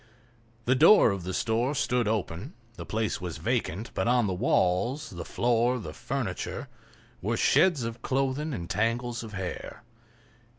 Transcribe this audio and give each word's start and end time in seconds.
The 0.65 0.73
door 0.73 1.11
of 1.11 1.25
the 1.25 1.31
store 1.31 1.75
stood 1.75 2.07
open; 2.07 2.55
the 2.73 2.87
place 2.87 3.21
was 3.21 3.37
vacant, 3.37 3.91
but 3.93 4.07
on 4.07 4.25
the 4.25 4.33
walls, 4.33 5.11
the 5.11 5.23
floor, 5.23 5.77
the 5.77 5.93
furniture, 5.93 6.69
were 7.21 7.37
shreds 7.37 7.83
of 7.83 8.01
clothing 8.01 8.51
and 8.51 8.67
tangles 8.67 9.21
of 9.21 9.33
hair. 9.33 9.83